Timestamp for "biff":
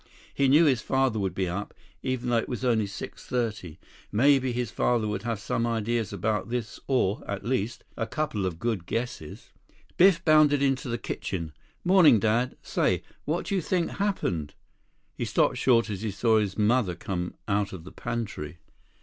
9.97-10.25